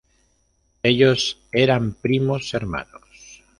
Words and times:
Ellos 0.81 1.37
eran 1.51 1.93
primos 1.93 2.55
hermanos. 2.55 3.39